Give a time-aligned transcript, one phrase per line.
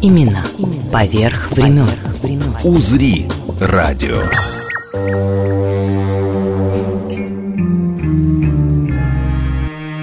[0.00, 0.44] Именно
[0.92, 1.88] поверх времен.
[2.62, 3.28] «Узри»
[3.60, 4.22] радио.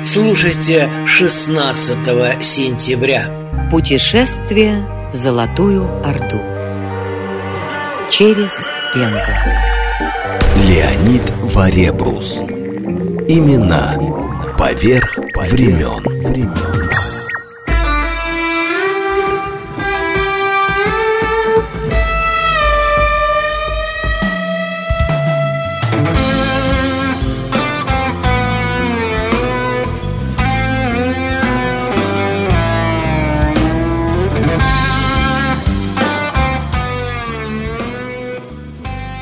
[0.03, 3.69] Слушайте 16 сентября.
[3.71, 6.41] Путешествие в Золотую Орду.
[8.09, 9.31] Через Пензу.
[10.67, 11.23] Леонид
[11.53, 12.35] Варебрус.
[13.29, 13.97] Имена
[14.57, 16.03] поверх времен.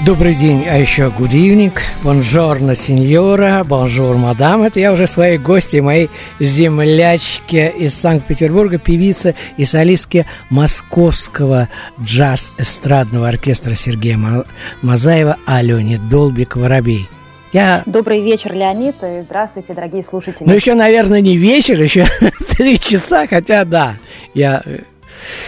[0.05, 1.71] Добрый день, а еще good evening,
[2.03, 4.63] buongiorno, signora, bonjour, madame.
[4.63, 6.09] Это я уже своей гости, моей
[6.41, 11.69] землячке из Санкт-Петербурга, певица и солистки Московского
[12.01, 14.43] джаз-эстрадного оркестра Сергея
[14.81, 17.07] Мазаева Алене Долбик-Воробей.
[17.53, 17.83] Я...
[17.85, 20.45] Добрый вечер, Леонид, и здравствуйте, дорогие слушатели.
[20.45, 22.07] Ну, еще, наверное, не вечер, еще
[22.57, 23.95] три часа, хотя да,
[24.33, 24.63] я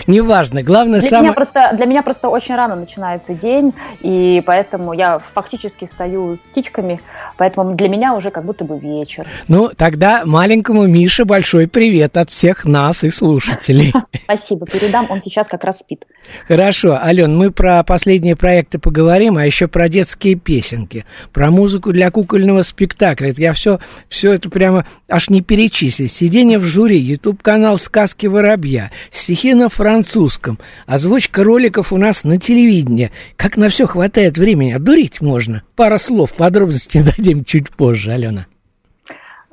[0.08, 1.26] Неважно, главное для самое...
[1.26, 6.40] Меня просто, для меня просто очень рано начинается день, и поэтому я фактически стою с
[6.40, 7.00] птичками,
[7.38, 9.28] поэтому для меня уже как будто бы вечер.
[9.48, 13.94] Ну, тогда маленькому Мише большой привет от всех нас и слушателей.
[14.24, 16.06] Спасибо, передам, он сейчас как раз спит.
[16.48, 22.12] Хорошо, Ален, мы про последние проекты поговорим, а еще про детские песенки, про музыку для
[22.12, 23.30] кукольного спектакля.
[23.30, 26.12] Это я все, все это прямо аж не перечислить.
[26.12, 33.12] Сидение в жюри, YouTube-канал «Сказки воробья», стихи на французском, озвучка роликов у нас на телевидении.
[33.36, 35.64] Как на все хватает времени, одурить можно.
[35.76, 38.46] Пара слов, подробности дадим чуть позже, Алена.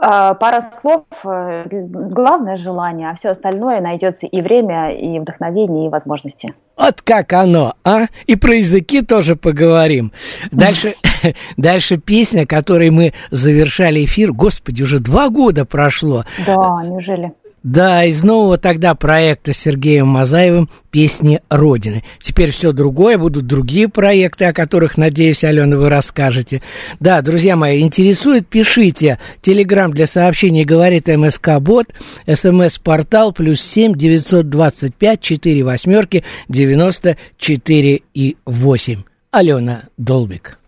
[0.04, 5.90] А, пара слов, э, главное желание, а все остальное найдется и время, и вдохновение, и
[5.90, 6.48] возможности.
[6.76, 8.06] Вот как оно, а?
[8.26, 10.12] И про языки тоже поговорим.
[10.50, 10.94] Дальше,
[11.56, 14.32] дальше песня, которой мы завершали эфир.
[14.32, 16.24] Господи, уже два года прошло.
[16.44, 17.32] Да, неужели?
[17.62, 22.02] Да, из нового тогда проекта с Сергеем Мазаевым «Песни Родины».
[22.18, 26.60] Теперь все другое, будут другие проекты, о которых, надеюсь, Алена, вы расскажете.
[26.98, 29.20] Да, друзья мои, интересует, пишите.
[29.42, 31.86] Телеграмм для сообщений говорит МСК Бот,
[32.26, 39.02] СМС-портал плюс семь девятьсот двадцать пять четыре восьмерки девяносто четыре и восемь.
[39.30, 40.58] Алена Долбик.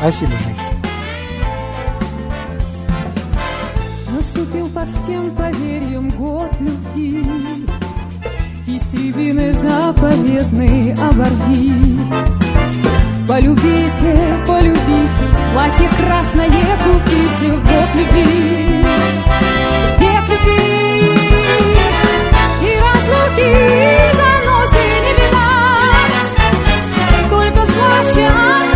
[0.00, 0.32] Спасибо,
[4.38, 7.26] Наступил по всем поверьям год любви,
[8.68, 11.98] Истребины заповедный оборви.
[13.26, 14.16] Полюбите,
[14.46, 18.84] полюбите, платье красное купите в год любви.
[19.98, 21.18] Век любви
[22.62, 23.52] и разлуки
[24.14, 25.50] заносы не беда,
[27.28, 28.67] Только слаще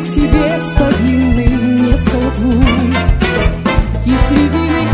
[0.00, 2.64] к тебе с повинной, не солгу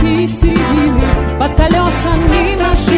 [0.04, 1.00] кисть рябины
[1.38, 2.94] Под колесами машины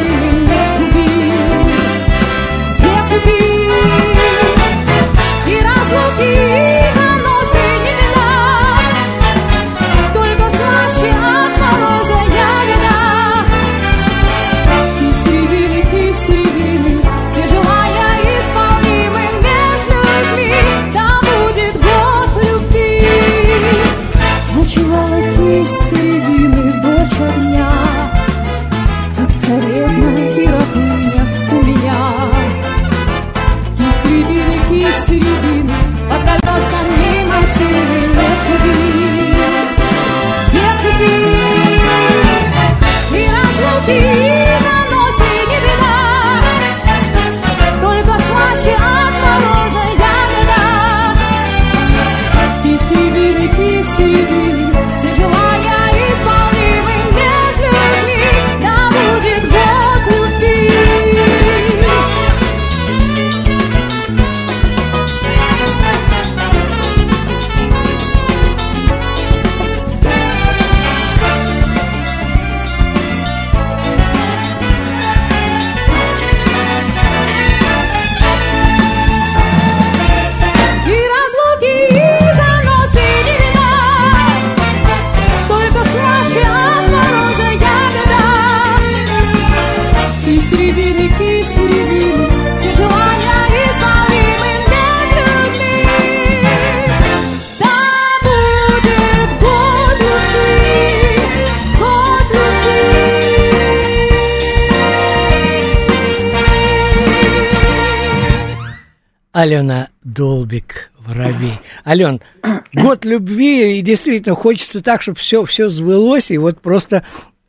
[111.87, 112.21] Ален,
[112.75, 117.05] год любви, и действительно хочется так, чтобы все, все сбылось, и вот просто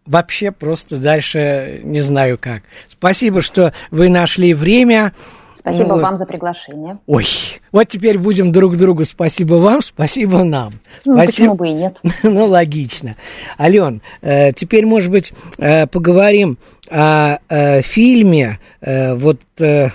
[0.06, 2.63] вообще просто дальше не знаю как.
[2.88, 5.13] Спасибо, что вы нашли время.
[5.54, 6.04] Спасибо вот.
[6.04, 7.00] вам за приглашение.
[7.07, 7.25] Ой,
[7.72, 10.74] вот теперь будем друг другу спасибо вам, спасибо нам.
[11.04, 11.31] Ну, спасибо.
[11.31, 11.98] почему бы и нет?
[12.24, 13.16] ну, логично.
[13.60, 16.60] Ален, э, теперь, может быть, э, поговорим
[16.90, 19.42] о э, фильме, э, вот...
[19.60, 19.90] Э,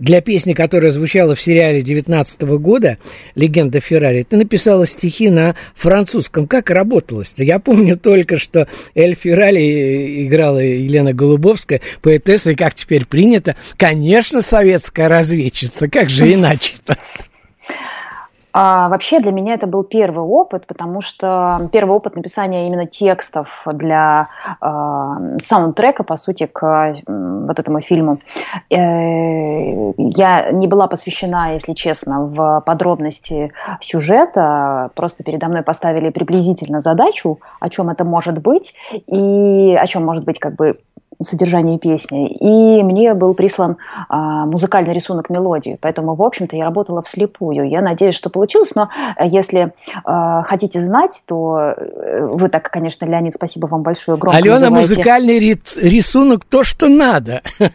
[0.00, 2.98] для песни, которая звучала в сериале 19 года
[3.34, 6.48] «Легенда Феррари», ты написала стихи на французском.
[6.48, 7.44] Как работалось-то?
[7.44, 14.40] Я помню только, что Эль Феррари играла Елена Голубовская, поэтесса, и как теперь принято, конечно,
[14.40, 15.88] советская разведчица.
[15.88, 16.96] Как же иначе-то?
[18.52, 23.64] А, вообще для меня это был первый опыт, потому что первый опыт написания именно текстов
[23.66, 24.28] для
[24.60, 28.18] э, саундтрека, по сути, к э, вот этому фильму.
[28.70, 36.80] Э, я не была посвящена, если честно, в подробности сюжета, просто передо мной поставили приблизительно
[36.80, 38.74] задачу, о чем это может быть,
[39.06, 40.78] и о чем может быть как бы
[41.20, 42.28] содержание песни.
[42.28, 43.76] И мне был прислан
[44.08, 45.78] а, музыкальный рисунок мелодии.
[45.80, 47.68] Поэтому, в общем-то, я работала вслепую.
[47.68, 48.90] Я надеюсь, что получилось, но
[49.20, 49.72] если
[50.04, 54.18] а, хотите знать, то э, вы так, конечно, Леонид, спасибо вам большое.
[54.18, 54.94] Громко Алена, называете...
[54.94, 57.42] музыкальный рисунок то, что надо.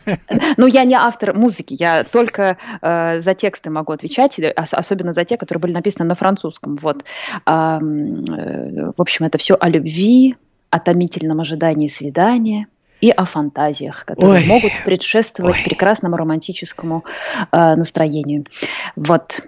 [0.58, 5.38] Ну, я не автор музыки, я только э, за тексты могу отвечать, особенно за те,
[5.38, 6.78] которые были написаны на французском.
[6.82, 7.04] Вот.
[7.46, 10.36] Э, в общем, это все о любви,
[10.70, 12.68] о томительном ожидании свидания–
[13.02, 14.46] и о фантазиях, которые Ой.
[14.46, 15.64] могут предшествовать Ой.
[15.64, 17.04] прекрасному романтическому
[17.52, 18.46] э, настроению.
[18.96, 19.42] Вот.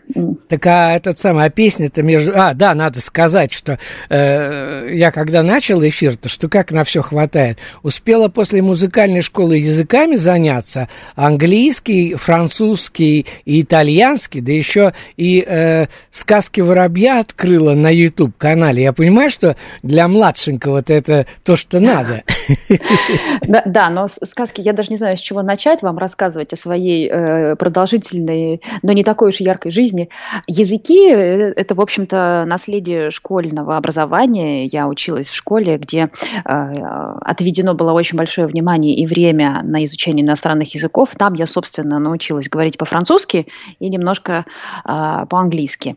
[0.49, 2.33] Так а этот самый, а песня-то между...
[2.35, 3.79] А, да, надо сказать, что
[4.09, 10.15] э, я когда начал эфир-то, что как на все хватает, успела после музыкальной школы языками
[10.15, 18.83] заняться, английский, французский и итальянский, да еще и э, сказки воробья открыла на YouTube-канале.
[18.83, 22.23] Я понимаю, что для младшенького-то это то, что надо.
[23.41, 27.09] Да, да, но сказки, я даже не знаю, с чего начать вам рассказывать о своей
[27.09, 30.09] э, продолжительной, но не такой уж яркой жизни.
[30.47, 34.65] Языки э,– это, в общем-то, наследие школьного образования.
[34.65, 36.09] Я училась в школе, где
[36.45, 41.09] э, отведено было очень большое внимание и время на изучение иностранных языков.
[41.17, 43.47] Там я, собственно, научилась говорить по-французски
[43.79, 44.45] и немножко
[44.85, 45.95] э, по-английски.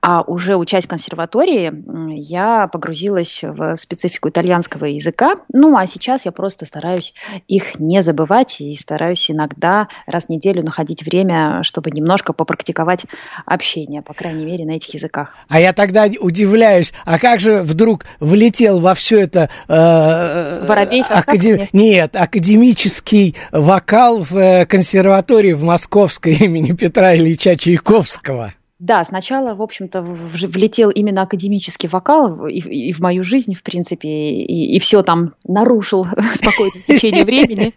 [0.00, 1.72] А уже учась в консерватории,
[2.16, 5.36] я погрузилась в специфику итальянского языка.
[5.52, 7.12] Ну, а сейчас я просто стараюсь стараюсь
[7.46, 13.04] их не забывать и стараюсь иногда раз в неделю находить время, чтобы немножко попрактиковать
[13.44, 15.36] общение, по крайней мере, на этих языках.
[15.48, 19.50] А я тогда удивляюсь, а как же вдруг влетел во все это...
[19.68, 21.68] Э, Воробей со академ...
[21.74, 28.54] Нет, академический вокал в э, консерватории в Московской имени Петра Ильича Чайковского?
[28.80, 34.08] Да, сначала, в общем-то, влетел именно академический вокал и, и в мою жизнь, в принципе,
[34.08, 37.74] и, и все там нарушил спокойное течение времени.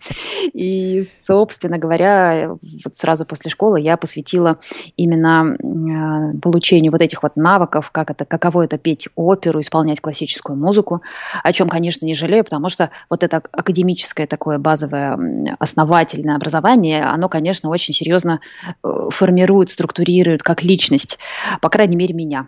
[0.54, 2.52] И, собственно говоря,
[2.86, 4.60] вот сразу после школы я посвятила
[4.96, 10.58] именно э, получению вот этих вот навыков, как это, каково это петь оперу, исполнять классическую
[10.58, 11.02] музыку,
[11.44, 17.28] о чем, конечно, не жалею, потому что вот это академическое такое базовое основательное образование, оно,
[17.28, 18.40] конечно, очень серьезно
[18.82, 21.20] э, формирует, структурирует как личность личность,
[21.62, 22.48] по крайней мере, меня.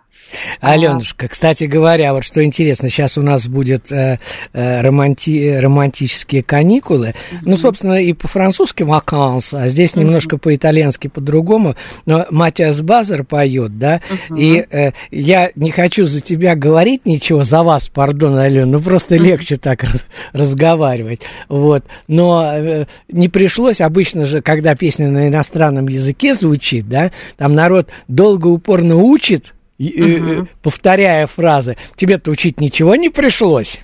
[0.60, 4.18] Аленушка, кстати говоря, вот что интересно, сейчас у нас будет э,
[4.52, 7.38] э, романти, романтические каникулы, mm-hmm.
[7.42, 10.00] ну, собственно, и по-французски ваканс, а здесь mm-hmm.
[10.00, 11.76] немножко по-итальянски по-другому,
[12.06, 14.00] но Матиас Базер поет, да,
[14.30, 14.40] mm-hmm.
[14.40, 19.14] и э, я не хочу за тебя говорить ничего, за вас, пардон, Алена, ну, просто
[19.14, 19.22] mm-hmm.
[19.22, 19.84] легче так
[20.32, 27.12] разговаривать, вот, но э, не пришлось, обычно же, когда песня на иностранном языке звучит, да,
[27.36, 30.48] там народ долго долго упорно учит, угу.
[30.62, 33.80] повторяя фразы, тебе-то учить ничего не пришлось.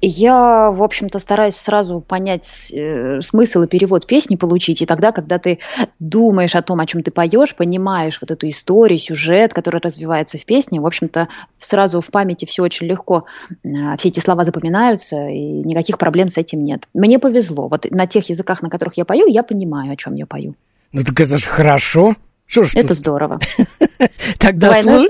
[0.00, 4.82] Я, в общем-то, стараюсь сразу понять э, смысл и перевод песни получить.
[4.82, 5.60] И тогда, когда ты
[6.00, 10.44] думаешь о том, о чем ты поешь, понимаешь вот эту историю, сюжет, который развивается в
[10.44, 13.26] песне, в общем-то, сразу в памяти все очень легко,
[13.62, 16.88] э, все эти слова запоминаются, и никаких проблем с этим нет.
[16.92, 17.68] Мне повезло.
[17.68, 20.56] Вот на тех языках, на которых я пою, я понимаю, о чем я пою.
[20.92, 22.16] Ну так это же хорошо.
[22.46, 22.98] Что ж Это тут?
[22.98, 23.40] здорово.
[24.38, 25.06] тогда, слу...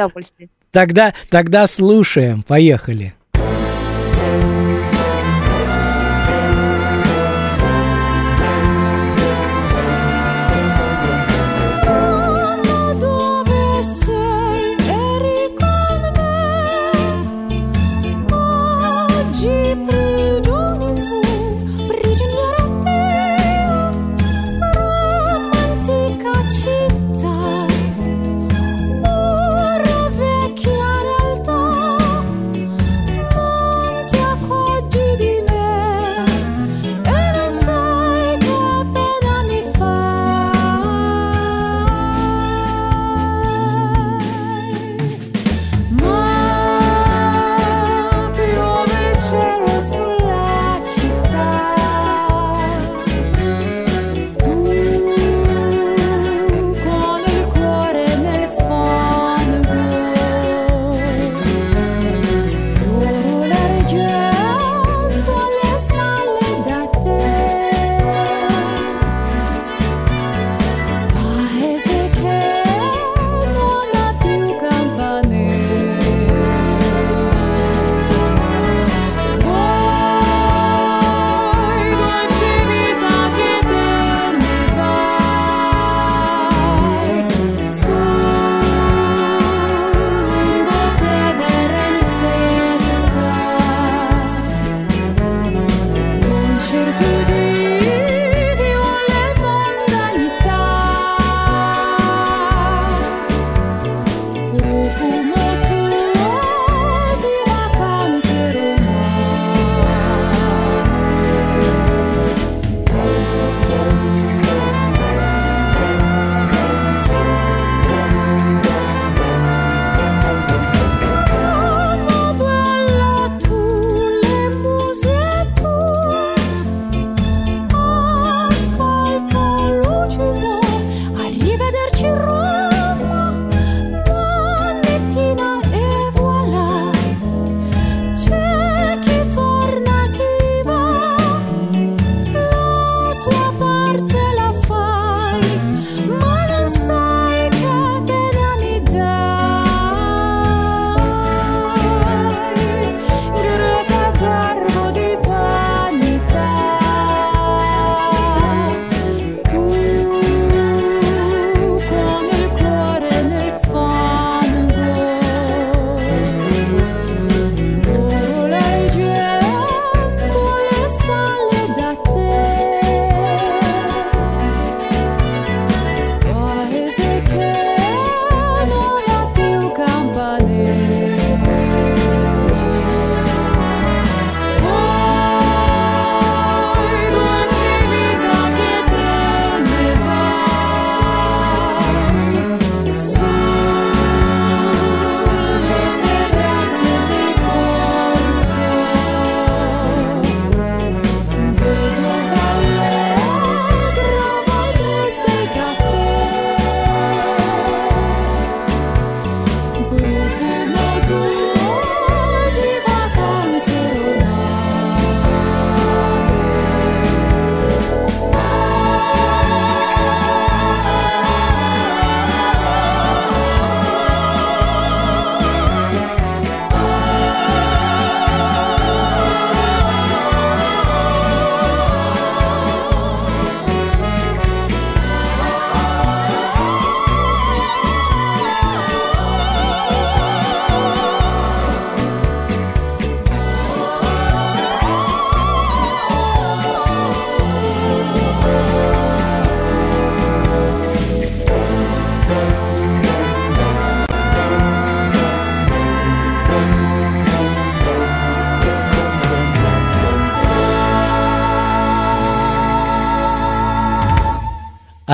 [0.70, 2.42] тогда, тогда слушаем.
[2.42, 3.14] Поехали.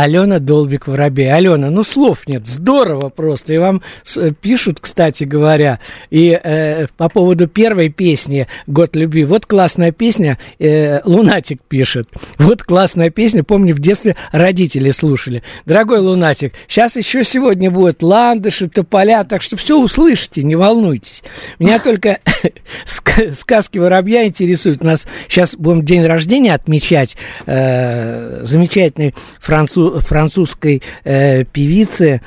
[0.01, 1.31] Алена Долбик Воробей.
[1.33, 3.53] Алена, ну слов нет, здорово просто.
[3.55, 5.79] И вам с- пишут, кстати говоря,
[6.11, 9.25] и э, по поводу первой песни «Год любви».
[9.25, 12.09] Вот классная песня, э, Лунатик пишет.
[12.39, 15.43] Вот классная песня, помню, в детстве родители слушали.
[15.67, 21.23] Дорогой Лунатик, сейчас еще сегодня будет ландыши, тополя, так что все услышите, не волнуйтесь.
[21.59, 22.21] Меня только
[22.87, 24.83] ска- сказки воробья интересуют.
[24.83, 27.17] У нас сейчас будем день рождения отмечать
[27.47, 32.21] э, замечательной француз, французской э, певицы.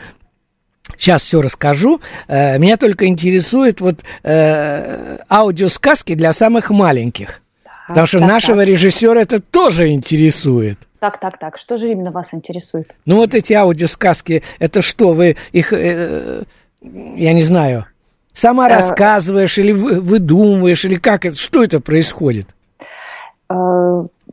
[0.97, 2.01] Сейчас все расскажу.
[2.27, 7.41] Э, меня только интересует вот э, аудиосказки для самых маленьких.
[7.87, 8.67] Потому что так, нашего так.
[8.67, 10.77] режиссера это тоже интересует.
[10.99, 11.57] Так, так, так.
[11.57, 12.95] Что же именно вас интересует?
[13.05, 16.43] Ну вот эти аудиосказки, это что, вы их, э,
[16.81, 17.85] я не знаю,
[18.31, 22.47] сама Э, рассказываешь или вы- выдумываешь, или как это, что это происходит?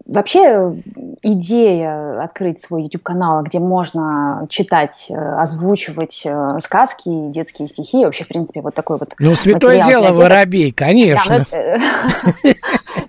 [0.06, 0.74] Э, Вообще
[1.22, 8.28] идея открыть свой YouTube-канал, где можно читать, э, озвучивать э, сказки, детские стихи, вообще, в
[8.28, 10.18] принципе, вот такой вот Ну, святое дело, деток.
[10.18, 11.44] воробей, конечно.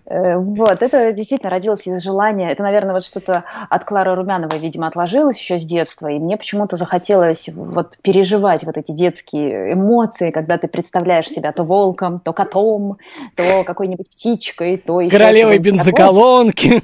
[0.05, 2.51] э, Вот, это действительно родилось из желания.
[2.51, 6.07] Это, наверное, вот что-то от Клары Румяновой, видимо, отложилось еще с детства.
[6.07, 11.63] И мне почему-то захотелось вот переживать вот эти детские эмоции, когда ты представляешь себя то
[11.63, 12.98] волком, то котом,
[13.36, 15.77] то какой-нибудь птичкой, то еще Королевой такого.
[15.77, 16.83] бензоколонки.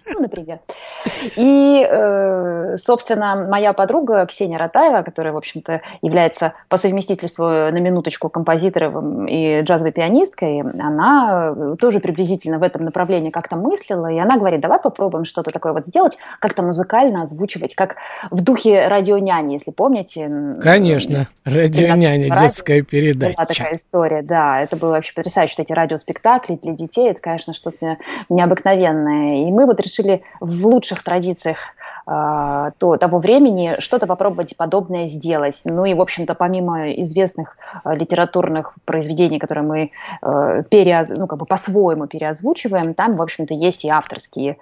[0.21, 0.59] например.
[1.35, 8.29] И, э, собственно, моя подруга Ксения Ратаева, которая, в общем-то, является по совместительству на минуточку
[8.29, 14.37] композитором и джазовой пианисткой, она э, тоже приблизительно в этом направлении как-то мыслила, и она
[14.37, 17.97] говорит, давай попробуем что-то такое вот сделать, как-то музыкально озвучивать, как
[18.29, 20.29] в духе радионяни, если помните.
[20.61, 22.45] Конечно, радионяня, Радио.
[22.45, 23.45] детская Была передача.
[23.45, 24.61] такая история, да.
[24.61, 27.97] Это было вообще потрясающе, что эти радиоспектакли для детей, это, конечно, что-то
[28.29, 29.47] необыкновенное.
[29.47, 31.57] И мы вот решили в лучших традициях
[32.05, 35.59] а, то, того времени что-то попробовать подобное сделать.
[35.65, 39.91] Ну и, в общем-то, помимо известных а, литературных произведений, которые мы
[40.21, 41.09] э, переоз...
[41.09, 44.57] ну, как бы по-своему переозвучиваем, там, в общем-то, есть и авторские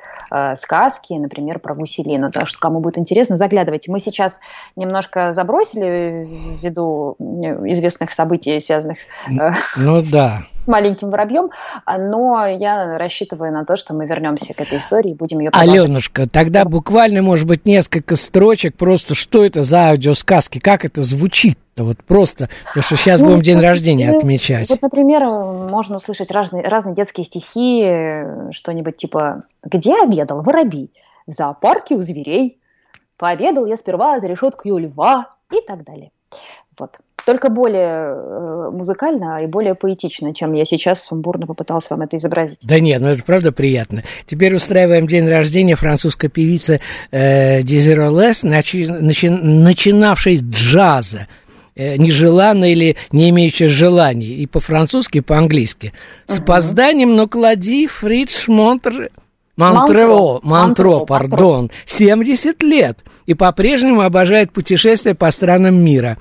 [0.58, 2.32] сказки, например, про Гуселину.
[2.32, 3.91] Так что, кому будет интересно, заглядывайте.
[3.91, 4.39] Мы сейчас
[4.76, 8.97] немножко забросили ввиду известных событий, связанных
[9.28, 10.43] э, Ну да.
[10.69, 11.49] Маленьким воробьем,
[11.84, 15.49] а, но я рассчитываю на то, что мы вернемся к этой истории и будем ее
[15.51, 21.84] Аленушка, тогда буквально, может быть, несколько строчек, просто что это за аудиосказки, как это звучит-то,
[21.84, 24.69] вот просто, потому что сейчас будем день рождения отмечать.
[24.69, 30.91] Вот, например, можно услышать разные, разные детские стихи, что-нибудь типа «Где обедал воробей?
[31.27, 32.60] В зоопарке у зверей.
[33.17, 36.12] Пообедал я сперва за решеткой у льва» и так далее.
[36.77, 36.99] Вот.
[37.25, 42.60] Только более э, музыкально и более поэтично, чем я сейчас сумбурно попыталась вам это изобразить.
[42.63, 44.03] Да нет, ну это правда приятно.
[44.25, 51.27] Теперь устраиваем день рождения французской певицы э, Дезиро Лес, начи- начи- начинавшей с джаза.
[51.75, 54.36] э, Нежеланно или не имеющая желаний.
[54.36, 55.93] И по-французски, и по-английски.
[56.27, 59.10] С опозданием, но клади Фридж Монтр...
[59.55, 62.97] Монтрео, Монтро, Монтро, Монтро, пардон, 70 лет.
[63.25, 66.17] И по-прежнему обожает путешествия по странам мира.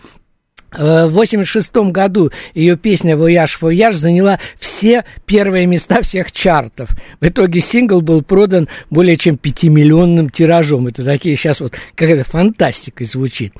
[0.77, 6.91] Э, В 86 году ее песня «Voyage, voyage» заняла все первые места всех чартов.
[7.21, 10.87] В итоге сингл был продан более чем 5-миллионным тиражом.
[10.87, 13.55] Это такие сейчас вот какая-то фантастика звучит.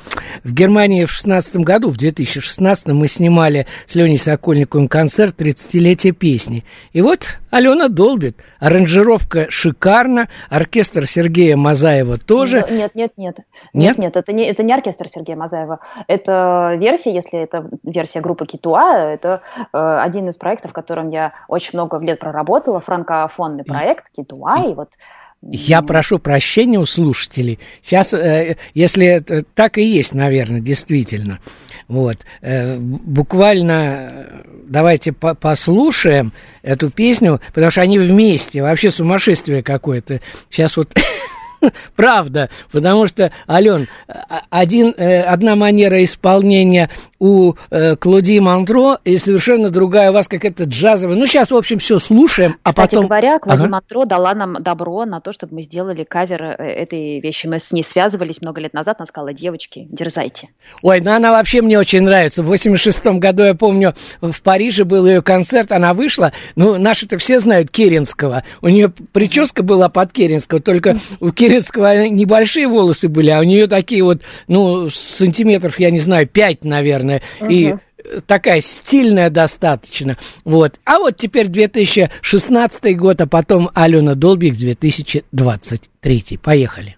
[0.45, 6.65] В Германии в 16 году, в 2016 мы снимали с Леней Сокольниковым концерт 30-летия песни.
[6.93, 8.37] И вот Алена долбит.
[8.59, 12.65] Аранжировка шикарна, оркестр Сергея Мазаева тоже.
[12.71, 13.37] Нет, нет, нет.
[13.73, 13.97] Нет?
[13.97, 15.81] Нет, нет, это не, это не оркестр Сергея Мазаева.
[16.07, 21.33] Это версия, если это версия группы Китуа, это э, один из проектов, в котором я
[21.49, 24.91] очень много лет проработала, франкофонный проект Китуа, и вот
[25.43, 27.61] Я прошу прощения у слушателей.
[27.83, 29.23] Сейчас, э, если
[29.55, 31.39] так и есть, наверное, действительно.
[31.87, 32.19] Вот.
[32.43, 36.33] Э, буквально э, давайте по послушаем
[36.63, 38.63] эту песню, потому что они вместе.
[38.63, 40.21] Вообще сумасшествие какое-то.
[40.51, 40.93] Сейчас вот
[41.97, 43.89] Правда, потому что, Ален,
[44.51, 50.65] один, э, одна манера исполнения у э, Клоди Монтро и совершенно другая у вас какая-то
[50.65, 51.17] джазовая.
[51.17, 53.07] Ну, сейчас, в общем, все слушаем, а Кстати потом...
[53.07, 53.71] говоря, Клади Ага.
[53.71, 57.47] Монтро дала нам добро на то, чтобы мы сделали кавер э, этой вещи.
[57.47, 60.51] Мы с ней связывались много лет назад, она сказала, девочки, дерзайте.
[60.83, 62.43] Ой, ну она вообще мне очень нравится.
[62.43, 66.33] В 86 году, я помню, в Париже был ее концерт, она вышла.
[66.55, 68.45] Ну, наши-то все знают Керенского.
[68.63, 73.67] У нее прическа была под Керенского, только у Керенского небольшие волосы были, а у нее
[73.67, 77.23] такие вот, ну, сантиметров, я не знаю, 5, наверное.
[77.49, 77.75] И
[78.27, 80.17] такая стильная достаточно.
[80.45, 80.79] Вот.
[80.85, 86.39] А вот теперь 2016 год, а потом Алена Долбик 2023.
[86.43, 86.98] Поехали.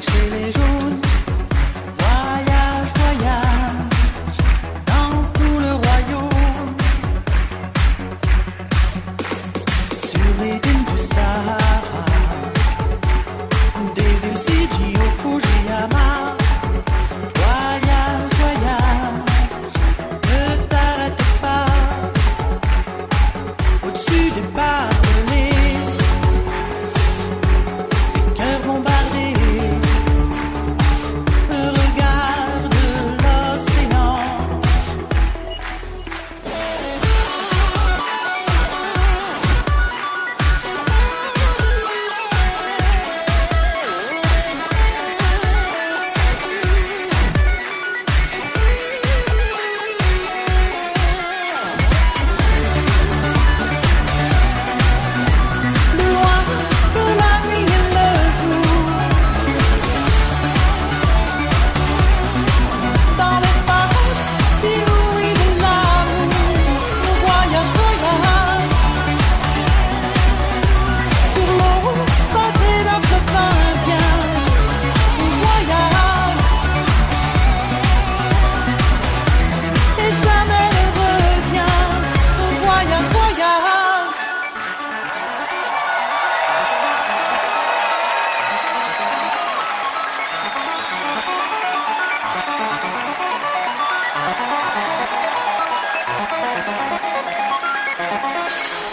[0.00, 1.11] 谁泪如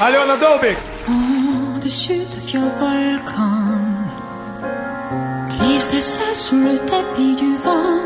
[0.00, 0.76] Алена Долбик.
[1.08, 3.74] Au-dessus de vieux volcans
[5.64, 8.00] glisse l'essai sous le tapis du vent.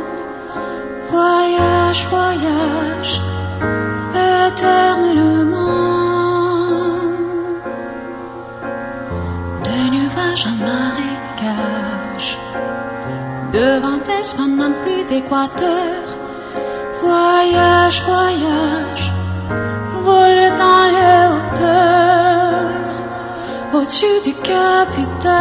[1.10, 3.20] Voyage, voyage,
[4.14, 5.58] éternellement.
[9.66, 12.28] De nuages à marécage,
[13.52, 15.98] devant Esplanade pluie d'équateur.
[17.02, 19.04] Voyage, voyage,
[20.61, 22.93] dans les hauteurs,
[23.73, 25.33] au-dessus du capital,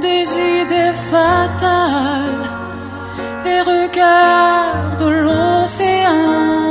[0.00, 0.26] des
[0.60, 2.48] idées fatales,
[3.44, 6.67] et regarde l'océan.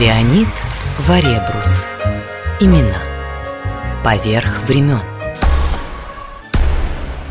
[0.00, 0.48] Леонид
[1.06, 1.86] Варебрус.
[2.60, 2.96] Имена.
[4.02, 5.02] Поверх времен.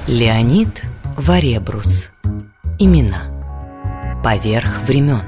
[0.06, 0.84] Леонид
[1.18, 2.12] Варебрус.
[2.78, 4.22] Имена.
[4.24, 5.24] Поверх времен.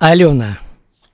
[0.00, 0.58] Алена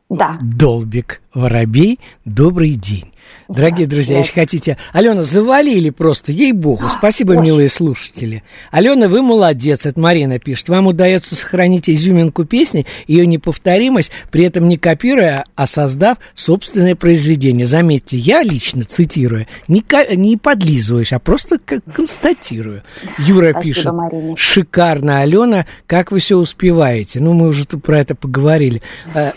[0.08, 0.38] Да.
[0.40, 3.13] Долбик Воробей, добрый день.
[3.48, 4.76] Дорогие друзья, если хотите...
[4.92, 6.88] Алена, завалили просто, ей-богу.
[6.88, 8.42] Спасибо, милые слушатели.
[8.70, 10.68] Алена, вы молодец, это Марина пишет.
[10.68, 17.66] Вам удается сохранить изюминку песни, ее неповторимость, при этом не копируя, а создав собственное произведение.
[17.66, 22.82] Заметьте, я лично, цитирую, не, ко- не подлизываюсь, а просто констатирую.
[23.18, 23.92] Юра Спасибо, пишет.
[23.92, 24.36] Марине.
[24.36, 27.20] Шикарно, Алена, как вы все успеваете?
[27.20, 28.82] Ну, мы уже про это поговорили.
[29.14, 29.32] Э,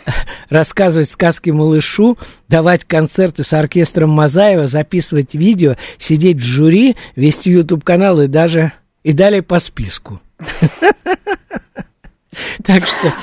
[0.50, 2.18] Рассказывать сказки малышу,
[2.50, 8.72] давать концерты с оркестром Мазаева, записывать видео, сидеть в жюри, вести YouTube-канал и даже...
[9.04, 10.20] И далее по списку.
[12.64, 13.16] Так что,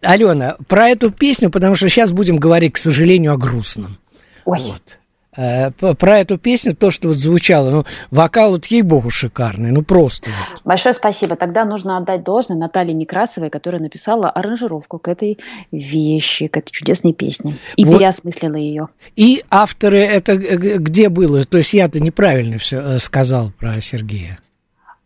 [0.00, 3.98] Алена, про эту песню, потому что сейчас будем говорить, к сожалению, о грустном.
[4.46, 4.60] Ой.
[4.60, 4.98] Вот.
[5.36, 10.30] Э, Про эту песню, то, что вот звучало, ну, вокал, вот ей-богу, шикарный, ну, просто
[10.30, 10.62] вот.
[10.64, 11.36] Большое спасибо.
[11.36, 15.38] Тогда нужно отдать должное Наталье Некрасовой, которая написала аранжировку к этой
[15.70, 17.54] вещи, к этой чудесной песне.
[17.76, 17.98] И Вот.
[17.98, 18.88] переосмыслила ее.
[19.14, 21.44] И авторы, это э, где было?
[21.44, 24.38] То есть я-то неправильно все сказал про Сергея.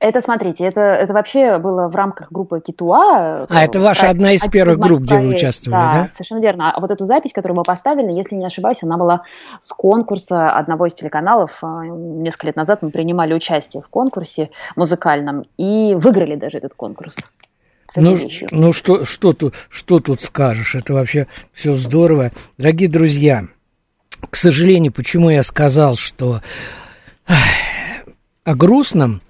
[0.01, 3.47] Это, смотрите, это, это вообще было в рамках группы Китуа.
[3.51, 6.09] А, это ваша одна из первых групп, где вы участвовали, да?
[6.11, 6.73] совершенно верно.
[6.73, 9.25] А вот эту запись, которую мы поставили, если не ошибаюсь, она была
[9.61, 11.59] с конкурса одного из телеканалов.
[11.61, 17.15] А, Несколько лет назад мы принимали участие в конкурсе музыкальном и выиграли даже этот конкурс.
[17.95, 18.49] Ну, вещью.
[18.53, 20.77] ну что, что, тут, что тут скажешь?
[20.77, 22.31] Это вообще все здорово.
[22.57, 23.49] Дорогие друзья,
[24.31, 26.41] к сожалению, почему я сказал, что
[28.45, 29.21] о грустном,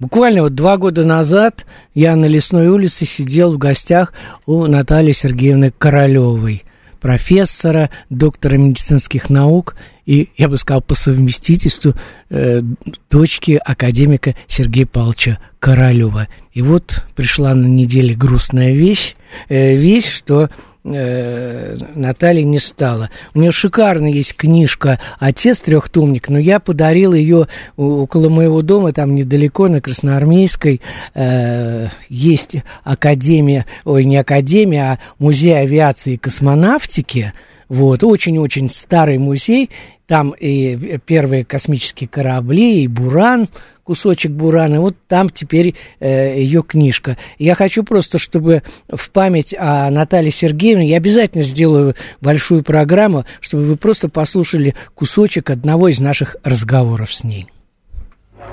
[0.00, 4.12] буквально вот два года назад я на Лесной улице сидел в гостях
[4.46, 6.64] у Натальи Сергеевны Королевой,
[7.00, 11.94] профессора, доктора медицинских наук и, я бы сказал, по совместительству
[12.30, 12.62] э,
[13.10, 16.26] дочки академика Сергея Павловича Королева.
[16.52, 19.14] И вот пришла на неделе грустная вещь,
[19.48, 20.50] э, вещь, что
[20.84, 23.10] э, Натальи не стало.
[23.34, 29.14] У нее шикарная есть книжка «Отец трехтомник», но я подарил ее около моего дома, там
[29.14, 30.80] недалеко, на Красноармейской,
[31.14, 37.32] э, есть академия, ой, не академия, а музей авиации и космонавтики,
[37.68, 39.70] вот, очень-очень старый музей,
[40.06, 43.48] там и первые космические корабли, и Буран,
[43.90, 47.16] кусочек Бурана, вот там теперь э, ее книжка.
[47.38, 53.64] Я хочу просто, чтобы в память о Наталье Сергеевне, я обязательно сделаю большую программу, чтобы
[53.64, 57.48] вы просто послушали кусочек одного из наших разговоров с ней.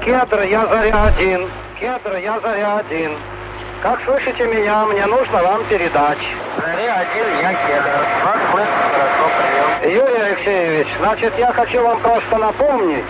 [0.04, 1.42] Кедр, я заря один.
[1.80, 3.12] Кедр, я заря один.
[3.84, 6.18] Как слышите меня, мне нужно вам передать.
[6.58, 8.26] Заря один, я кедр.
[8.26, 9.98] Вас слышно хорошо, прием.
[9.98, 13.06] Юрий Алексеевич, значит, я хочу вам просто напомнить,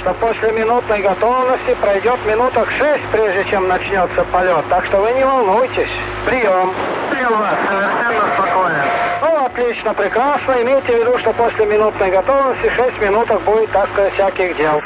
[0.00, 4.68] что после минутной готовности пройдет минуток шесть, прежде чем начнется полет.
[4.68, 5.90] Так что вы не волнуйтесь.
[6.26, 6.72] Прием.
[7.10, 8.82] Прием вас, совершенно спокоен.
[9.22, 10.62] Ну, отлично, прекрасно.
[10.62, 14.80] Имейте в виду, что после минутной готовности шесть минуток будет, так сказать, всяких дел.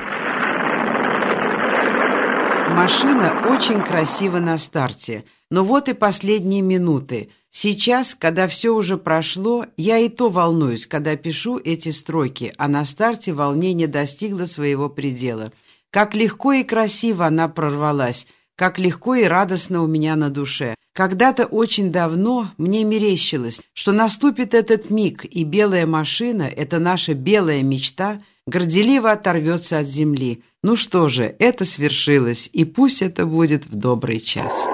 [2.71, 7.29] Машина очень красива на старте, но вот и последние минуты.
[7.51, 12.87] Сейчас, когда все уже прошло, я и то волнуюсь, когда пишу эти строки, а на
[12.87, 15.53] старте волнение достигло своего предела.
[15.91, 20.75] Как легко и красиво она прорвалась, как легко и радостно у меня на душе.
[20.95, 27.63] Когда-то очень давно мне мерещилось, что наступит этот миг, и белая машина, это наша белая
[27.63, 30.45] мечта, горделиво оторвется от земли.
[30.63, 34.67] Ну что же, это свершилось, и пусть это будет в добрый час.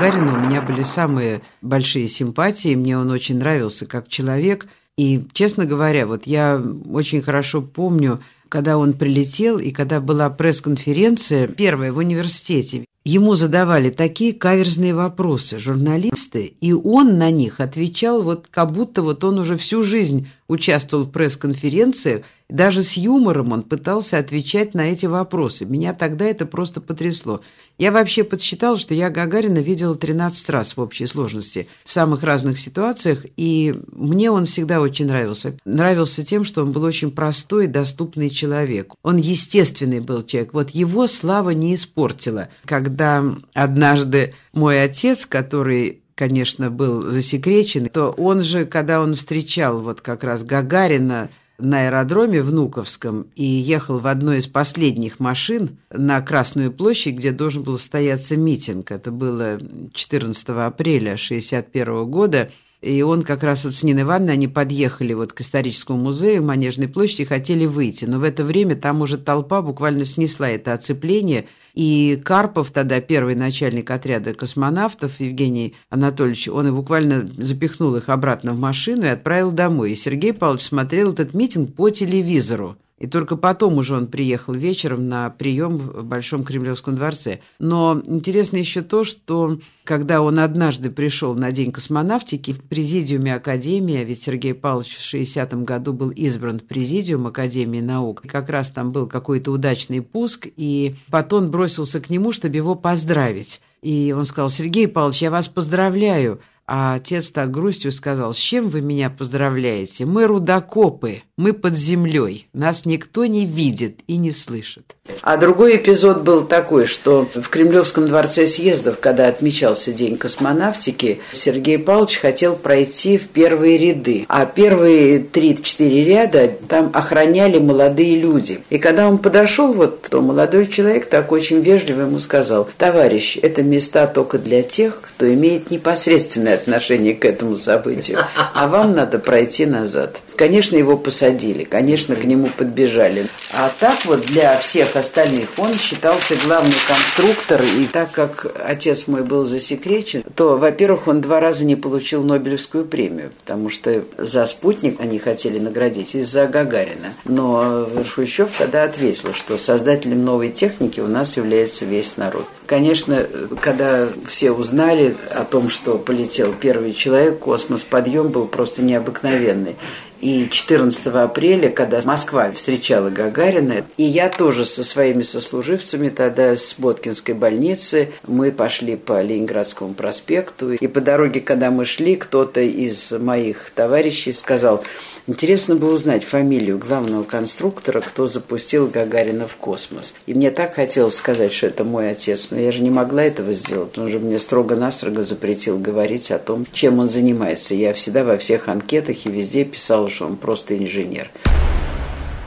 [0.00, 4.66] С Гагарином у меня были самые большие симпатии, мне он очень нравился как человек.
[4.96, 6.58] И, честно говоря, вот я
[6.90, 12.86] очень хорошо помню, когда он прилетел и когда была пресс-конференция первая в университете.
[13.04, 19.22] Ему задавали такие каверзные вопросы журналисты, и он на них отвечал вот как будто вот
[19.22, 25.06] он уже всю жизнь участвовал в пресс-конференциях, даже с юмором он пытался отвечать на эти
[25.06, 25.64] вопросы.
[25.64, 27.40] Меня тогда это просто потрясло.
[27.78, 32.58] Я вообще подсчитал, что я Гагарина видела 13 раз в общей сложности, в самых разных
[32.58, 35.56] ситуациях, и мне он всегда очень нравился.
[35.64, 38.94] Нравился тем, что он был очень простой доступный человек.
[39.02, 40.52] Он естественный был человек.
[40.52, 42.48] Вот его слава не испортила.
[42.66, 50.02] Когда однажды мой отец, который конечно, был засекречен, то он же, когда он встречал вот
[50.02, 56.72] как раз Гагарина на аэродроме Внуковском и ехал в одной из последних машин на Красную
[56.72, 58.90] площадь, где должен был состояться митинг.
[58.90, 59.58] Это было
[59.94, 62.50] 14 апреля 1961 года.
[62.80, 66.88] И он как раз вот с Ниной Ивановной, они подъехали вот к историческому музею Манежной
[66.88, 68.06] площади и хотели выйти.
[68.06, 71.46] Но в это время там уже толпа буквально снесла это оцепление.
[71.74, 78.54] И Карпов, тогда первый начальник отряда космонавтов, Евгений Анатольевич, он и буквально запихнул их обратно
[78.54, 79.92] в машину и отправил домой.
[79.92, 82.76] И Сергей Павлович смотрел этот митинг по телевизору.
[83.00, 87.40] И только потом уже он приехал вечером на прием в Большом Кремлевском дворце.
[87.58, 93.96] Но интересно еще то, что когда он однажды пришел на День космонавтики в президиуме Академии,
[93.96, 98.70] а ведь Сергей Павлович в 60-м году был избран в президиум Академии наук, как раз
[98.70, 103.62] там был какой-то удачный пуск, и Патон бросился к нему, чтобы его поздравить.
[103.82, 106.40] И он сказал, Сергей Павлович, я вас поздравляю.
[106.72, 110.04] А отец так грустью сказал, с чем вы меня поздравляете?
[110.04, 114.94] Мы рудокопы, мы под землей, нас никто не видит и не слышит.
[115.22, 121.76] А другой эпизод был такой, что в Кремлевском дворце съездов, когда отмечался День космонавтики, Сергей
[121.76, 124.24] Павлович хотел пройти в первые ряды.
[124.28, 128.60] А первые три-четыре ряда там охраняли молодые люди.
[128.70, 133.64] И когда он подошел, вот, то молодой человек так очень вежливо ему сказал, товарищ, это
[133.64, 138.18] места только для тех, кто имеет непосредственное отношение к этому событию,
[138.54, 140.20] а вам надо пройти назад.
[140.40, 143.26] Конечно, его посадили, конечно, к нему подбежали.
[143.52, 147.60] А так вот для всех остальных он считался главный конструктор.
[147.78, 152.86] И так как отец мой был засекречен, то, во-первых, он два раза не получил Нобелевскую
[152.86, 157.12] премию, потому что за спутник они хотели наградить из-за Гагарина.
[157.26, 162.46] Но Хрущев тогда ответил, что создателем новой техники у нас является весь народ.
[162.64, 163.26] Конечно,
[163.60, 169.76] когда все узнали о том, что полетел первый человек космос, подъем был просто необыкновенный.
[170.20, 176.74] И 14 апреля, когда Москва встречала Гагарина, и я тоже со своими сослуживцами тогда с
[176.76, 183.12] Боткинской больницы, мы пошли по Ленинградскому проспекту, и по дороге, когда мы шли, кто-то из
[183.12, 184.84] моих товарищей сказал,
[185.30, 190.12] Интересно было узнать фамилию главного конструктора, кто запустил Гагарина в космос.
[190.26, 193.52] И мне так хотелось сказать, что это мой отец, но я же не могла этого
[193.52, 193.96] сделать.
[193.96, 197.76] Он же мне строго-настрого запретил говорить о том, чем он занимается.
[197.76, 201.30] Я всегда во всех анкетах и везде писала, что он просто инженер.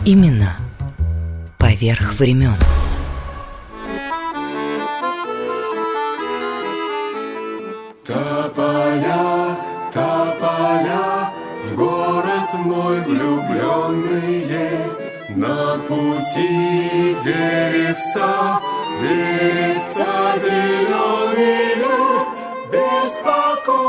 [0.05, 0.57] Именно
[1.57, 2.55] поверх времен.
[8.05, 9.57] Тополя,
[9.93, 11.31] тополя,
[11.65, 14.43] в город мой влюбленные,
[15.29, 18.61] На пути деревца,
[19.01, 21.75] деревца зеленые,
[22.73, 23.85] Беспокойной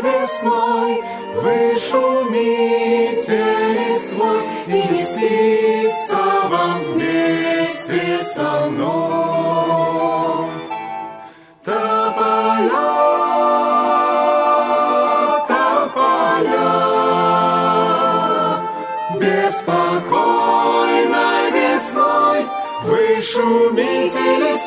[0.00, 0.92] весной
[1.34, 3.44] вы шумите
[3.76, 10.48] листвой И не спится вам вместе со мной.
[11.62, 12.88] Тополя,
[19.20, 20.30] беспокойной
[21.52, 22.40] весной
[22.84, 24.57] Вы шумите листвой,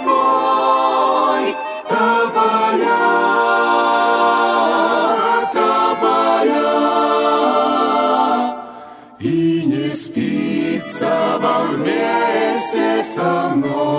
[13.22, 13.91] со мной.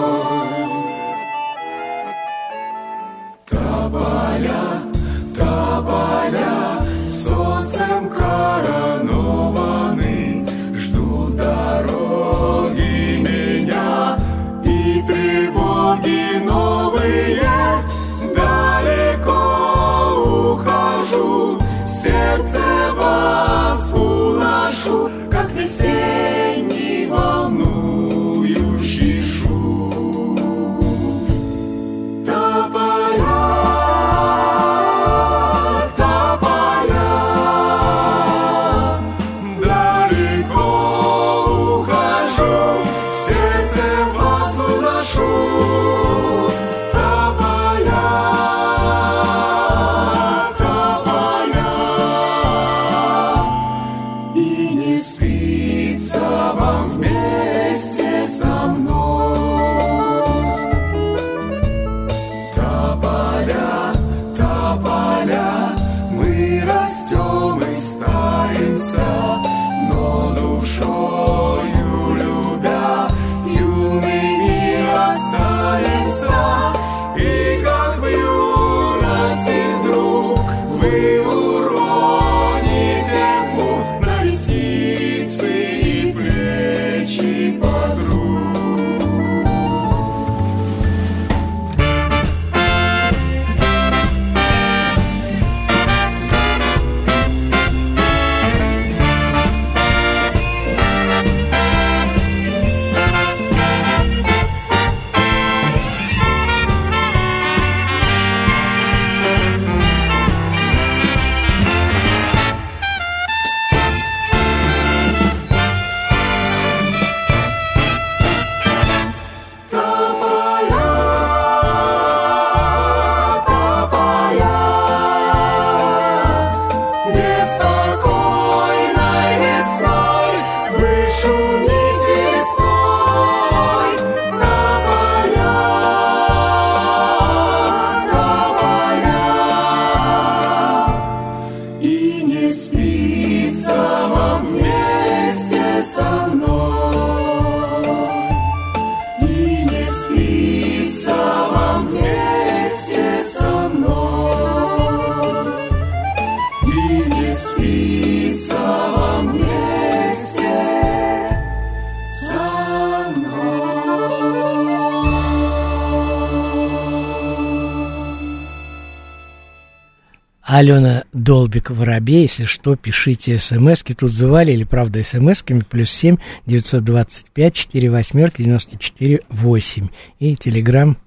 [170.63, 173.95] Алена Долбик Воробей, если что, пишите смски.
[173.95, 174.13] Тут
[174.53, 179.89] или правда смсками, плюс 7 925 4 восьмерки 94 8.
[180.21, 180.99] И телеграм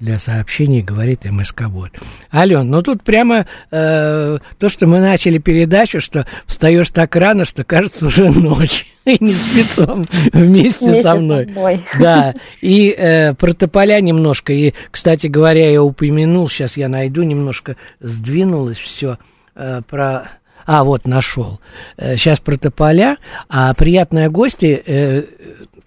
[0.00, 1.90] для сообщений говорит МСК-бот.
[2.32, 7.64] Ален, ну тут прямо э, то, что мы начали передачу, что встаешь так рано, что
[7.64, 8.86] кажется уже ночь.
[9.04, 9.34] И не
[9.82, 11.52] он вместе Вместе со мной.
[11.98, 14.52] Да, и э, про тополя немножко.
[14.52, 19.18] И, кстати говоря, я упомянул, сейчас я найду, немножко сдвинулось все
[19.54, 20.28] про...
[20.66, 21.60] А, вот, нашел.
[21.98, 23.16] Сейчас про тополя.
[23.48, 24.80] А приятные гости...
[24.86, 25.24] э,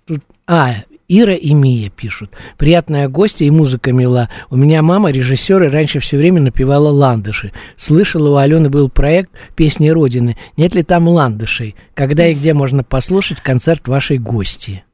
[0.08, 0.78] тут- а,
[1.14, 2.32] Ира и Мия пишут.
[2.58, 4.30] Приятная гостья и музыка мила.
[4.50, 7.52] У меня мама режиссер и раньше все время напевала ландыши.
[7.76, 10.38] Слышала, у Алены был проект «Песни Родины».
[10.56, 11.76] Нет ли там ландышей?
[11.96, 14.86] Когда и где можно послушать концерт вашей гости?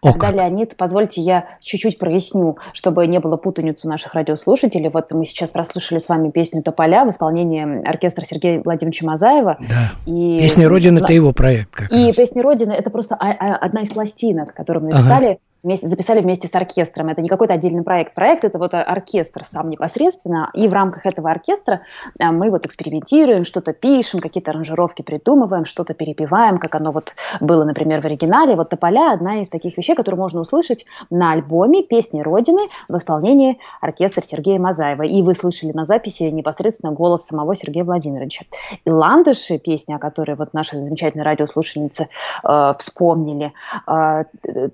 [0.00, 0.36] О, Тогда, как.
[0.36, 4.90] Леонид, позвольте я чуть-чуть проясню, чтобы не было путаницы у наших радиослушателей.
[4.90, 9.58] Вот мы сейчас прослушали с вами песню «Тополя» в исполнении оркестра Сергея Владимировича Мазаева.
[9.60, 9.92] Да.
[10.06, 10.38] И...
[10.40, 12.16] Песня Родины это его проект как И раз.
[12.16, 15.36] «Песня Родины»— это просто одна из пластинок, которую мы Ага.
[15.62, 17.08] Вместе, записали вместе с оркестром.
[17.08, 18.14] Это не какой-то отдельный проект.
[18.14, 21.82] Проект— это вот оркестр сам непосредственно, и в рамках этого оркестра
[22.18, 27.64] а, мы вот экспериментируем, что-то пишем, какие-то аранжировки придумываем, что-то перепеваем, как оно вот было,
[27.64, 28.56] например, в оригинале.
[28.56, 33.58] Вот «Тополя»— одна из таких вещей, которые можно услышать на альбоме «Песни Родины» в исполнении
[33.80, 35.02] оркестра Сергея Мазаева.
[35.02, 38.44] И вы слышали на записи непосредственно голос самого Сергея Владимировича.
[38.84, 42.08] И «Ландыши», песня, о которой вот наши замечательные радиослушательницы
[42.44, 43.52] э, вспомнили,
[43.86, 44.24] э,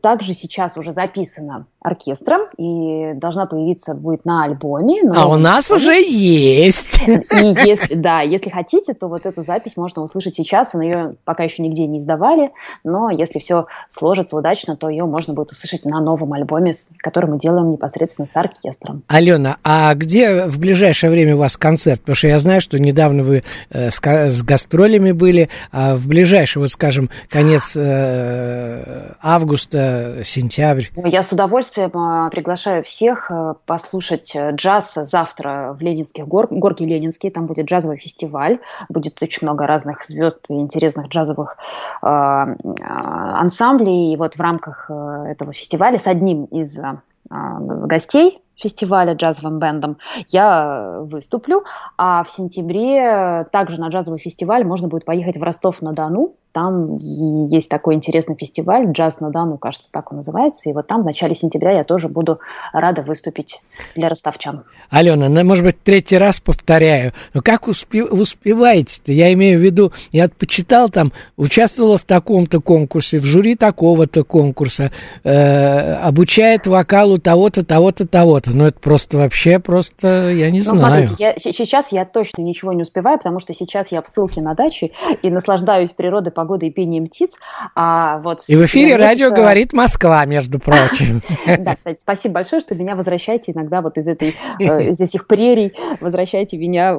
[0.01, 5.03] также сейчас уже записана оркестром и должна появиться будет на альбоме.
[5.03, 6.99] на А у нас уже есть.
[7.07, 10.72] И если, да, если хотите, то вот эту запись можно услышать сейчас.
[10.72, 12.53] Мы ее пока еще нигде не издавали,
[12.85, 17.39] но если все сложится удачно, то ее можно будет услышать на новом альбоме, который мы
[17.39, 19.03] делаем непосредственно с оркестром.
[19.09, 22.01] Алена, а где в ближайшее время у вас концерт?
[22.01, 26.70] Потому что я знаю, что недавно вы э, с, гастролями были, а в ближайший, вот
[26.70, 30.22] скажем, конец э, августа,
[30.65, 30.85] сентябрь.
[30.97, 36.49] Ну, Я с удовольствием э, приглашаю всех э, послушать э, джаз завтра в Ленинских гор,
[36.51, 37.33] горки Ленинские.
[37.33, 41.57] Там будет джазовый фестиваль, будет очень много разных звезд и интересных джазовых
[42.03, 44.12] э, ансамблей.
[44.12, 46.95] И вот в рамках этого фестиваля с одним из э,
[47.31, 49.97] гостей фестиваля джазовым бендом
[50.29, 51.65] я выступлю,
[51.99, 56.37] а в сентябре также на джазовый фестиваль можно будет поехать в Ростов-на-Дону.
[56.55, 60.70] Там есть такой интересный фестиваль, джаз на Дону, кажется, так он называется.
[60.70, 62.38] И вот там в начале сентября я тоже буду
[62.72, 63.59] рада выступить
[63.96, 64.62] для ростовчан.
[64.88, 69.12] Алена, ну, может быть, третий раз повторяю, но как успе- успеваете-то?
[69.12, 74.92] Я имею в виду, я почитал там, участвовала в таком-то конкурсе, в жюри такого-то конкурса,
[75.24, 78.57] э, обучает вокалу того-то, того-то, того-то.
[78.57, 81.09] Ну, это просто вообще, просто, я не Ну, знаю.
[81.09, 84.55] смотрите, я, сейчас я точно ничего не успеваю, потому что сейчас я в ссылке на
[84.55, 84.92] даче
[85.22, 87.38] и наслаждаюсь природой, погодой и пением птиц.
[87.74, 91.22] А вот И в эфире радио э, говорит Москва, между прочим.
[91.47, 95.72] Да, кстати, спасибо большое, что меня возвращаете иногда вот из этой, э, из этих прерий,
[96.01, 96.97] возвращаете меня э,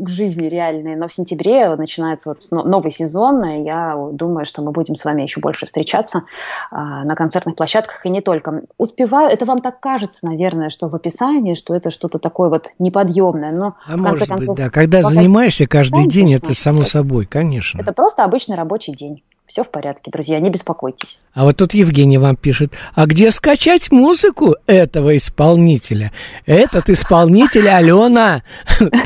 [0.00, 0.96] к жизни реальной.
[0.96, 5.22] Но в сентябре начинается вот новый сезон, и я думаю, что мы будем с вами
[5.22, 6.22] еще больше встречаться
[6.70, 8.62] а, на концертных площадках и не только.
[8.78, 13.52] Успеваю, это вам так кажется, наверное, что в описании, что это что-то такое вот неподъемное,
[13.52, 14.70] но А в конце может быть, концов, да.
[14.70, 16.46] Когда занимаешься каждый день, Конечно.
[16.46, 17.80] это само собой, конечно.
[17.80, 19.22] Это просто обычный рабочий день.
[19.48, 21.18] Все в порядке, друзья, не беспокойтесь.
[21.32, 26.12] А вот тут Евгений вам пишет, а где скачать музыку этого исполнителя?
[26.44, 28.42] Этот исполнитель Алена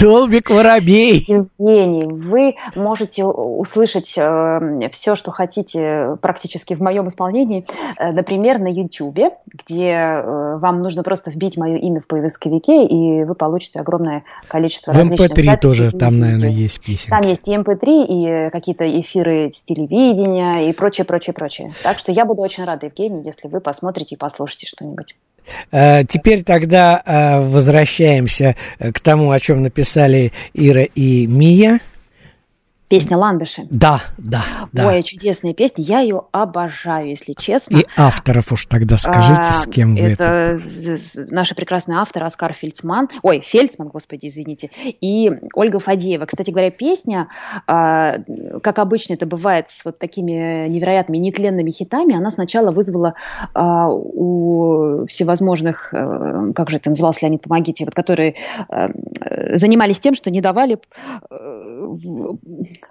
[0.00, 1.24] Толбик Воробей.
[1.28, 7.64] Евгений, вы можете услышать все, что хотите практически в моем исполнении,
[7.98, 13.22] э, например, на YouTube, где э, вам нужно просто вбить мое имя в поисковике, и
[13.22, 17.10] вы получите огромное количество В различных MP3 записей тоже и там, наверное, есть песенки.
[17.10, 21.72] Там есть и MP3, и какие-то эфиры с телевидения, и прочее, прочее, прочее.
[21.82, 25.14] Так что я буду очень рада, Евгений, если вы посмотрите и послушаете что-нибудь.
[25.70, 31.80] Э, Теперь тогда э, возвращаемся э, к тому, о чем написали Ира и Мия.
[32.92, 33.66] Песня «Ландыши».
[33.70, 34.88] Да, да, да.
[34.88, 37.78] Ой, чудесная песня, я ее обожаю, если честно.
[37.78, 40.52] И авторов уж тогда скажите, с кем вы это.
[40.52, 46.26] Это наши прекрасные авторы Оскар Фельдсман, ой, Фельдсман, господи, извините, и Ольга Фадеева.
[46.26, 47.28] Кстати говоря, песня,
[47.66, 48.18] а,
[48.62, 53.14] как обычно это бывает с вот такими невероятными нетленными хитами, она сначала вызвала
[53.54, 58.34] а, у всевозможных, э, как же это называлось, Леонид, помогите, вот которые
[58.68, 58.88] э,
[59.22, 60.78] э, занимались тем, что не давали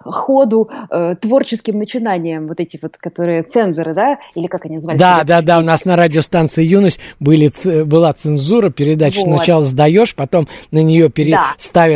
[0.00, 5.00] ходу э, творческим начинаниям, вот эти вот, которые цензоры, да, или как они назывались?
[5.00, 9.36] Да, да, да, у нас на радиостанции «Юность» были, ц- была цензура, передача Вот.
[9.36, 11.32] сначала сдаешь, потом на нее пере...
[11.32, 11.54] Да.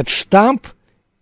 [0.09, 0.67] штамп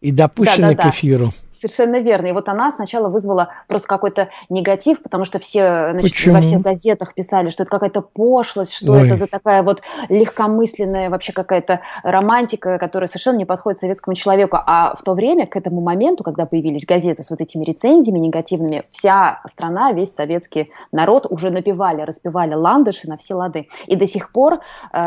[0.00, 0.90] и допущено Да-да-да.
[0.90, 1.32] к эфиру.
[1.64, 2.26] Совершенно верно.
[2.26, 6.34] И вот она сначала вызвала просто какой-то негатив, потому что все значит, Почему?
[6.34, 9.06] во всех газетах писали, что это какая-то пошлость, что Ой.
[9.06, 14.58] это за такая вот легкомысленная вообще какая-то романтика, которая совершенно не подходит советскому человеку.
[14.60, 18.84] А в то время, к этому моменту, когда появились газеты с вот этими рецензиями негативными,
[18.90, 23.68] вся страна, весь советский народ уже напевали, распевали ландыши на все лады.
[23.86, 24.60] И до сих пор
[24.92, 24.98] э,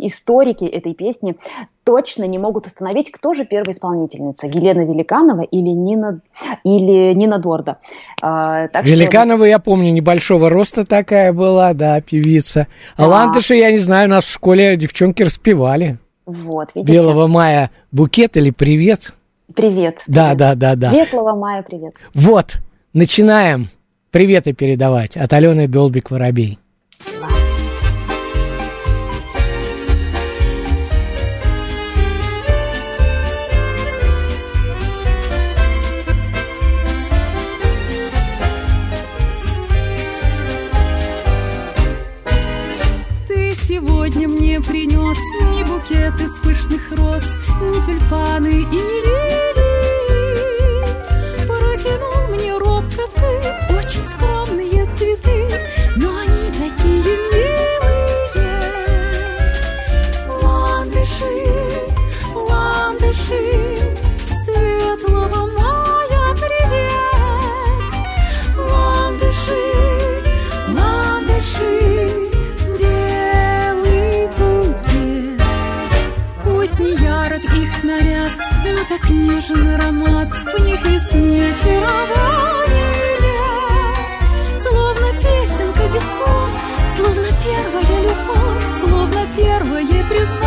[0.00, 1.38] историки этой песни
[1.84, 6.20] точно не могут установить, кто же первая исполнительница, Елена Великанова или Нина,
[6.64, 7.76] или Нина Дорда.
[8.22, 12.66] А, так что- Великанова, я помню, небольшого роста такая была, да, певица.
[12.96, 15.98] А ландыши, я не знаю, нас в школе девчонки распевали.
[16.26, 16.92] Вот, видите?
[16.92, 19.12] Белого мая букет или привет?
[19.54, 19.98] Привет.
[20.06, 20.38] Да, привет.
[20.38, 20.90] да, да, да.
[20.90, 21.94] Светлого мая, привет.
[22.14, 22.56] Вот,
[22.94, 23.68] начинаем
[24.10, 26.58] приветы передавать от Алены Долбик-Воробей.
[45.14, 47.24] Принес ни букет из пышных роз,
[47.60, 49.53] ни тюльпаны и не лилии.
[78.94, 82.74] Так нежен аромат, в них весны очарование.
[84.62, 86.50] Словно песенка без слов,
[86.96, 90.43] словно первая любовь, словно первое признание.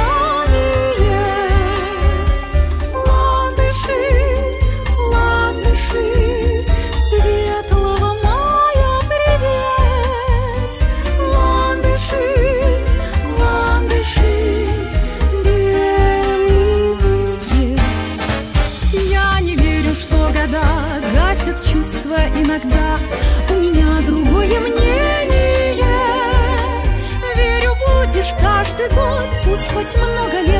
[29.78, 30.57] Хоть много лет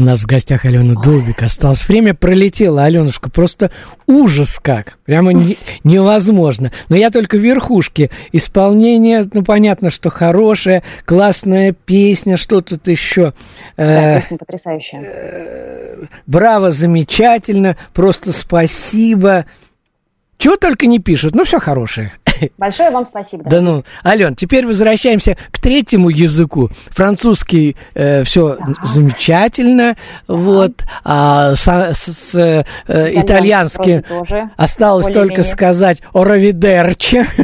[0.00, 1.42] У нас в гостях Алена Долбик.
[1.42, 3.70] Осталось время, пролетело, Аленушка, просто
[4.06, 4.96] ужас как.
[5.04, 6.72] Прямо не- невозможно.
[6.88, 8.10] Но я только верхушки.
[8.32, 13.34] Исполнение, ну, понятно, что хорошее, классная песня, что тут еще.
[13.76, 16.08] Да, Э, песня потрясающая.
[16.26, 19.44] браво, замечательно, просто спасибо.
[20.38, 22.14] Чего только не пишут, ну, все хорошее.
[22.58, 23.44] Большое вам спасибо.
[23.44, 26.70] Да ну, Ален, теперь возвращаемся к третьему языку.
[26.88, 34.04] Французский э, все замечательно, вот, а с, с, э, итальянским
[34.56, 37.24] осталось только сказать «Оравидерчи».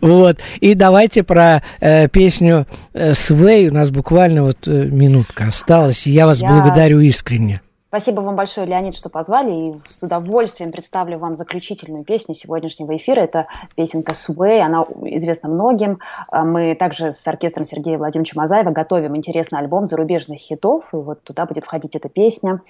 [0.00, 6.06] Вот, и давайте про э, песню э, «Свей», у нас буквально вот э, минутка осталась,
[6.06, 6.48] я вас Я...
[6.48, 7.60] благодарю искренне.
[7.88, 13.20] Спасибо вам большое, Леонид, что позвали, и с удовольствием представлю вам заключительную песню сегодняшнего эфира.
[13.20, 14.82] Это песенка «Sway», она
[15.16, 15.98] известна многим.
[16.30, 21.22] А мы также с оркестром Сергея Владимировича Мазаева готовим интересный альбом зарубежных хитов, и вот
[21.22, 22.60] туда будет входить эта песня.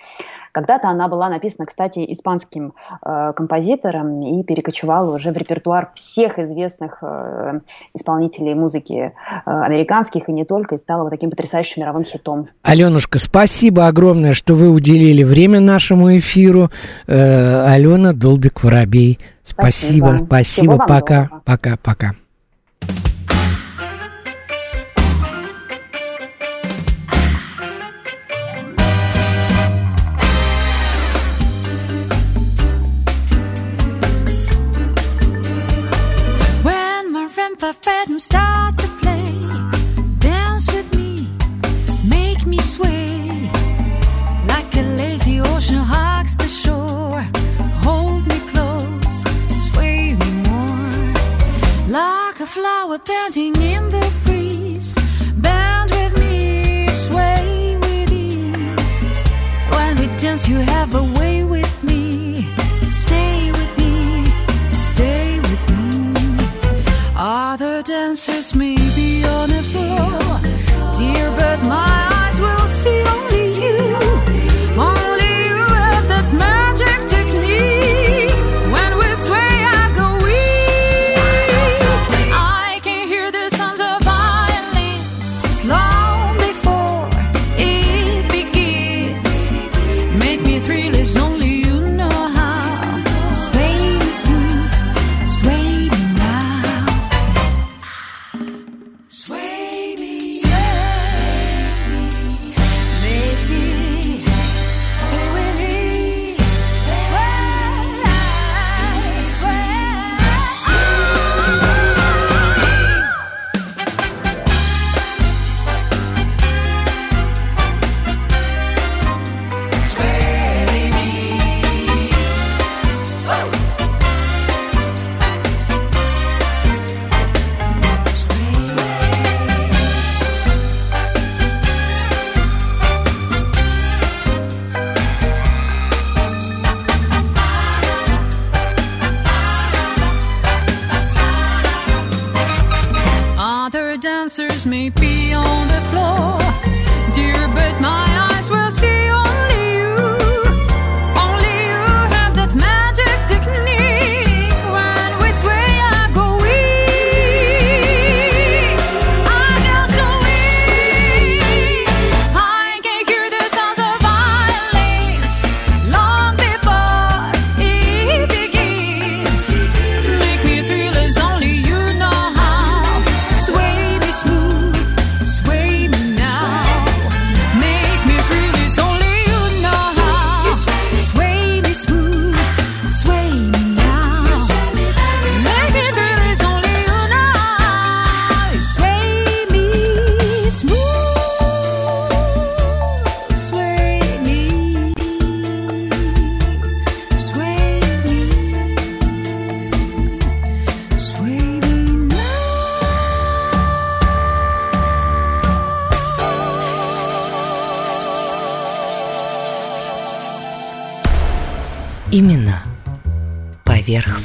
[0.52, 2.74] Когда-то она была написана, кстати, испанским
[3.04, 7.60] э, композитором и перекочевала уже в репертуар всех известных э,
[7.94, 9.12] исполнителей музыки э,
[9.44, 12.48] американских и не только, и стала вот таким потрясающим мировым хитом.
[12.62, 16.70] Аленушка, спасибо огромное, что вы уделили время нашему эфиру.
[17.06, 19.18] Э, Алена Долбик-Воробей.
[19.42, 20.26] Спасибо, спасибо.
[20.26, 20.78] спасибо.
[20.78, 22.14] Пока, пока, пока.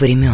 [0.04, 0.33] Времен.